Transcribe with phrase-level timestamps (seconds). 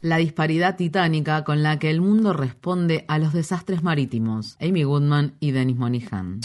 [0.00, 4.56] La disparidad titánica con la que el mundo responde a los desastres marítimos.
[4.62, 6.40] Amy Goodman y Dennis Monihan.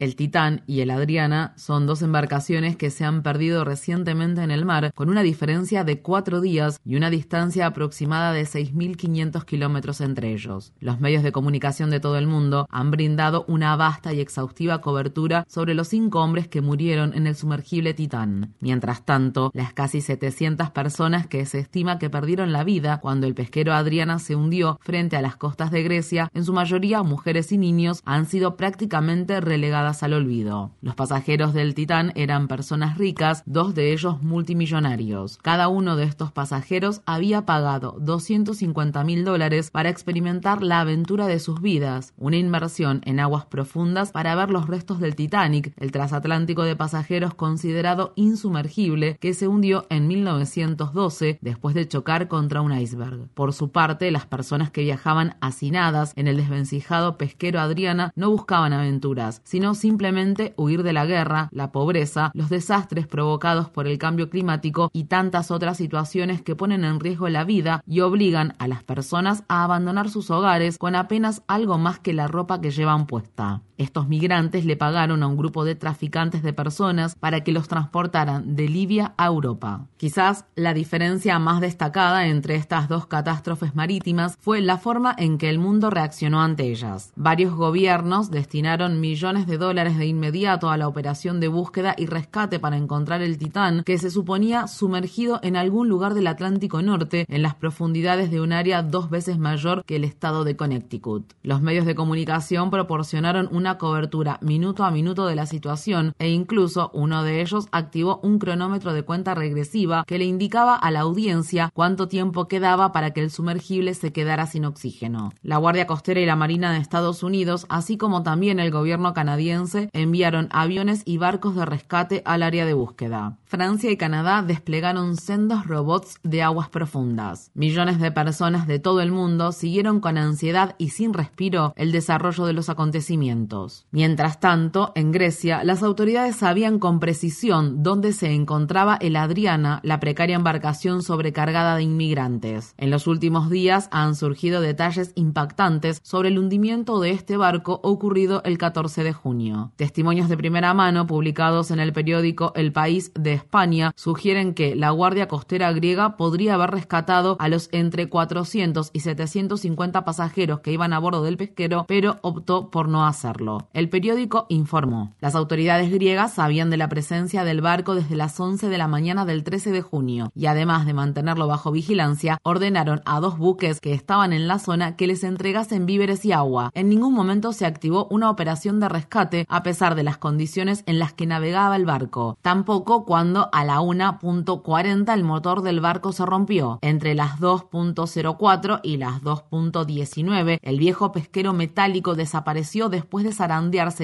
[0.00, 4.64] El Titán y el Adriana son dos embarcaciones que se han perdido recientemente en el
[4.64, 10.32] mar con una diferencia de cuatro días y una distancia aproximada de 6.500 kilómetros entre
[10.32, 10.72] ellos.
[10.80, 14.47] Los medios de comunicación de todo el mundo han brindado una vasta y exhaustiva
[14.80, 18.54] cobertura sobre los cinco hombres que murieron en el sumergible Titán.
[18.60, 23.34] Mientras tanto, las casi 700 personas que se estima que perdieron la vida cuando el
[23.34, 27.58] pesquero Adriana se hundió frente a las costas de Grecia, en su mayoría mujeres y
[27.58, 30.72] niños, han sido prácticamente relegadas al olvido.
[30.80, 35.38] Los pasajeros del Titán eran personas ricas, dos de ellos multimillonarios.
[35.42, 41.38] Cada uno de estos pasajeros había pagado 250 mil dólares para experimentar la aventura de
[41.38, 46.62] sus vidas, una inmersión en aguas profundas para ver los restos del Titanic, el transatlántico
[46.62, 53.28] de pasajeros considerado insumergible que se hundió en 1912 después de chocar contra un iceberg.
[53.34, 58.72] Por su parte, las personas que viajaban hacinadas en el desvencijado pesquero Adriana no buscaban
[58.72, 64.30] aventuras, sino simplemente huir de la guerra, la pobreza, los desastres provocados por el cambio
[64.30, 68.84] climático y tantas otras situaciones que ponen en riesgo la vida y obligan a las
[68.84, 73.62] personas a abandonar sus hogares con apenas algo más que la ropa que llevan puesta.
[73.76, 78.56] Estos migrantes le pagaron a un grupo de traficantes de personas para que los transportaran
[78.56, 79.86] de Libia a Europa.
[79.96, 85.48] Quizás la diferencia más destacada entre estas dos catástrofes marítimas fue la forma en que
[85.48, 87.12] el mundo reaccionó ante ellas.
[87.16, 92.58] Varios gobiernos destinaron millones de dólares de inmediato a la operación de búsqueda y rescate
[92.58, 97.42] para encontrar el Titán, que se suponía sumergido en algún lugar del Atlántico Norte, en
[97.42, 101.32] las profundidades de un área dos veces mayor que el estado de Connecticut.
[101.42, 106.90] Los medios de comunicación proporcionaron una cobertura minuto a minuto de la situación e incluso
[106.94, 111.70] uno de ellos activó un cronómetro de cuenta regresiva que le indicaba a la audiencia
[111.74, 115.32] cuánto tiempo quedaba para que el sumergible se quedara sin oxígeno.
[115.42, 119.90] La Guardia Costera y la Marina de Estados Unidos, así como también el gobierno canadiense,
[119.92, 123.38] enviaron aviones y barcos de rescate al área de búsqueda.
[123.44, 127.50] Francia y Canadá desplegaron sendos robots de aguas profundas.
[127.54, 132.46] Millones de personas de todo el mundo siguieron con ansiedad y sin respiro el desarrollo
[132.46, 133.86] de los acontecimientos.
[133.90, 140.00] Mientras tanto, en Grecia, las autoridades sabían con precisión dónde se encontraba el Adriana, la
[140.00, 142.74] precaria embarcación sobrecargada de inmigrantes.
[142.78, 148.42] En los últimos días han surgido detalles impactantes sobre el hundimiento de este barco ocurrido
[148.44, 149.72] el 14 de junio.
[149.76, 154.90] Testimonios de primera mano publicados en el periódico El País de España sugieren que la
[154.90, 160.92] Guardia Costera griega podría haber rescatado a los entre 400 y 750 pasajeros que iban
[160.92, 163.68] a bordo del pesquero, pero optó por no hacerlo.
[163.98, 165.12] Periódico informó.
[165.18, 169.24] Las autoridades griegas sabían de la presencia del barco desde las 11 de la mañana
[169.24, 173.94] del 13 de junio y además de mantenerlo bajo vigilancia, ordenaron a dos buques que
[173.94, 176.70] estaban en la zona que les entregasen víveres y agua.
[176.74, 181.00] En ningún momento se activó una operación de rescate a pesar de las condiciones en
[181.00, 182.38] las que navegaba el barco.
[182.40, 186.78] Tampoco cuando a la 1.40 el motor del barco se rompió.
[186.82, 193.32] Entre las 2.04 y las 2.19 el viejo pesquero metálico desapareció después de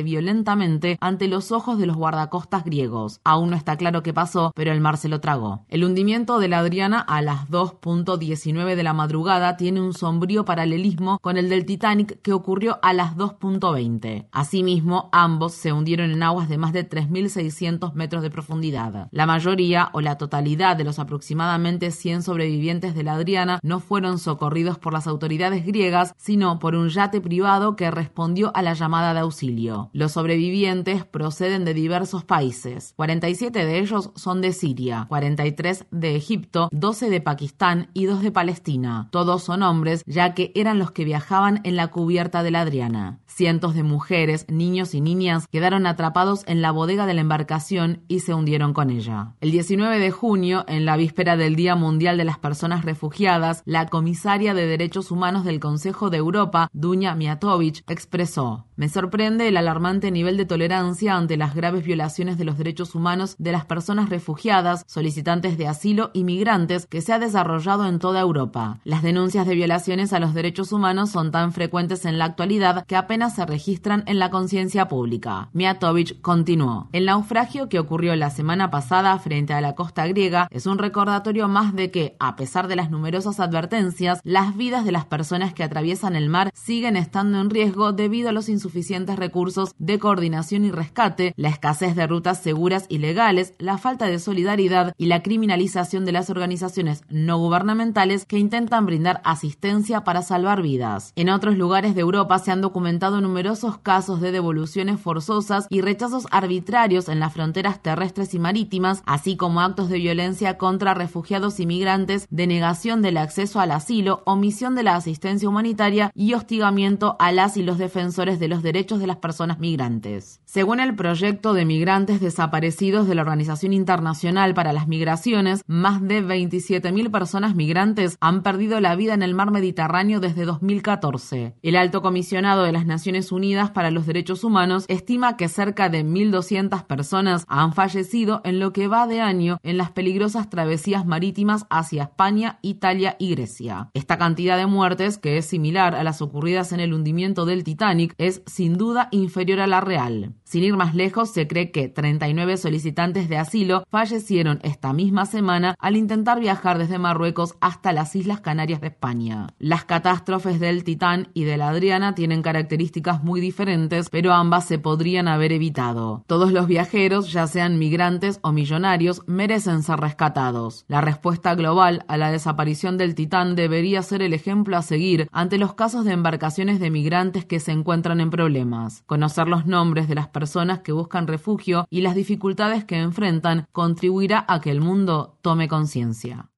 [0.02, 3.20] violentamente ante los ojos de los guardacostas griegos.
[3.24, 5.64] Aún no está claro qué pasó, pero el mar se lo tragó.
[5.68, 11.18] El hundimiento de la Adriana a las 2.19 de la madrugada tiene un sombrío paralelismo
[11.20, 14.28] con el del Titanic que ocurrió a las 2.20.
[14.32, 19.08] Asimismo, ambos se hundieron en aguas de más de 3.600 metros de profundidad.
[19.10, 24.18] La mayoría o la totalidad de los aproximadamente 100 sobrevivientes de la Adriana no fueron
[24.18, 29.14] socorridos por las autoridades griegas, sino por un yate privado que respondió a la llamada
[29.14, 29.63] de auxilio.
[29.92, 32.92] Los sobrevivientes proceden de diversos países.
[32.96, 38.32] 47 de ellos son de Siria, 43 de Egipto, 12 de Pakistán y 2 de
[38.32, 39.08] Palestina.
[39.10, 43.20] Todos son hombres, ya que eran los que viajaban en la cubierta de la Adriana.
[43.26, 48.20] Cientos de mujeres, niños y niñas quedaron atrapados en la bodega de la embarcación y
[48.20, 49.34] se hundieron con ella.
[49.40, 53.86] El 19 de junio, en la víspera del Día Mundial de las Personas Refugiadas, la
[53.86, 60.10] comisaria de Derechos Humanos del Consejo de Europa, Duña Miatovic, expresó: Me sorprende el alarmante
[60.10, 64.82] nivel de tolerancia ante las graves violaciones de los derechos humanos de las personas refugiadas,
[64.88, 68.80] solicitantes de asilo y migrantes que se ha desarrollado en toda Europa.
[68.82, 72.96] Las denuncias de violaciones a los derechos humanos son tan frecuentes en la actualidad que
[72.96, 75.50] apenas se registran en la conciencia pública.
[75.52, 80.66] Miatovic continuó: El naufragio que ocurrió la semana pasada frente a la costa griega es
[80.66, 85.04] un recordatorio más de que, a pesar de las numerosas advertencias, las vidas de las
[85.04, 89.74] personas que atraviesan el mar siguen estando en riesgo debido a los insuficientes insuficientes recursos
[89.78, 94.94] de coordinación y rescate, la escasez de rutas seguras y legales, la falta de solidaridad
[94.96, 101.12] y la criminalización de las organizaciones no gubernamentales que intentan brindar asistencia para salvar vidas.
[101.14, 106.26] En otros lugares de Europa se han documentado numerosos casos de devoluciones forzosas y rechazos
[106.30, 111.66] arbitrarios en las fronteras terrestres y marítimas, así como actos de violencia contra refugiados y
[111.66, 117.58] migrantes, denegación del acceso al asilo, omisión de la asistencia humanitaria y hostigamiento a las
[117.58, 120.40] y los defensores de los derechos de las personas migrantes.
[120.44, 126.22] Según el proyecto de migrantes desaparecidos de la Organización Internacional para las Migraciones, más de
[126.22, 131.54] 27.000 personas migrantes han perdido la vida en el mar Mediterráneo desde 2014.
[131.62, 136.04] El alto comisionado de las Naciones Unidas para los Derechos Humanos estima que cerca de
[136.04, 141.66] 1.200 personas han fallecido en lo que va de año en las peligrosas travesías marítimas
[141.70, 143.90] hacia España, Italia y Grecia.
[143.94, 148.14] Esta cantidad de muertes, que es similar a las ocurridas en el hundimiento del Titanic,
[148.18, 150.34] es sin duda inferior a la real.
[150.44, 155.74] Sin ir más lejos, se cree que 39 solicitantes de asilo fallecieron esta misma semana
[155.80, 159.48] al intentar viajar desde Marruecos hasta las Islas Canarias de España.
[159.58, 164.78] Las catástrofes del Titán y de la Adriana tienen características muy diferentes, pero ambas se
[164.78, 166.22] podrían haber evitado.
[166.26, 170.84] Todos los viajeros, ya sean migrantes o millonarios, merecen ser rescatados.
[170.88, 175.58] La respuesta global a la desaparición del Titán debería ser el ejemplo a seguir ante
[175.58, 179.02] los casos de embarcaciones de migrantes que se encuentran en problemas.
[179.14, 184.44] Conocer los nombres de las personas que buscan refugio y las dificultades que enfrentan contribuirá
[184.48, 186.50] a que el mundo tome conciencia.